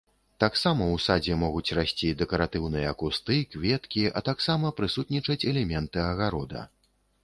[0.43, 6.71] Таксама ў садзе могуць расці дэкаратыўныя кусты, кветкі, а таксама прысутнічаць элементы агарода.